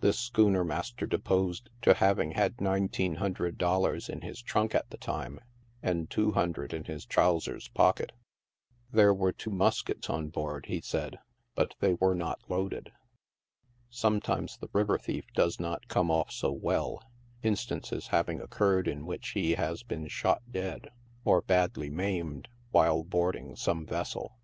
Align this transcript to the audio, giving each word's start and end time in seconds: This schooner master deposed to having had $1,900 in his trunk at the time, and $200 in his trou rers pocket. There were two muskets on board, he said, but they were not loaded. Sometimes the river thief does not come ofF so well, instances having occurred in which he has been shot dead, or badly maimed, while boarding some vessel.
This 0.00 0.18
schooner 0.18 0.64
master 0.64 1.06
deposed 1.06 1.70
to 1.80 1.94
having 1.94 2.32
had 2.32 2.58
$1,900 2.58 4.10
in 4.10 4.20
his 4.20 4.42
trunk 4.42 4.74
at 4.74 4.90
the 4.90 4.98
time, 4.98 5.40
and 5.82 6.10
$200 6.10 6.74
in 6.74 6.84
his 6.84 7.06
trou 7.06 7.40
rers 7.46 7.68
pocket. 7.72 8.12
There 8.90 9.14
were 9.14 9.32
two 9.32 9.48
muskets 9.50 10.10
on 10.10 10.28
board, 10.28 10.66
he 10.66 10.82
said, 10.82 11.20
but 11.54 11.74
they 11.80 11.94
were 11.94 12.14
not 12.14 12.42
loaded. 12.50 12.92
Sometimes 13.88 14.58
the 14.58 14.68
river 14.74 14.98
thief 14.98 15.24
does 15.34 15.58
not 15.58 15.88
come 15.88 16.10
ofF 16.10 16.30
so 16.32 16.52
well, 16.52 17.02
instances 17.42 18.08
having 18.08 18.42
occurred 18.42 18.86
in 18.86 19.06
which 19.06 19.30
he 19.30 19.52
has 19.52 19.82
been 19.82 20.06
shot 20.06 20.42
dead, 20.50 20.90
or 21.24 21.40
badly 21.40 21.88
maimed, 21.88 22.46
while 22.72 23.02
boarding 23.04 23.56
some 23.56 23.86
vessel. 23.86 24.36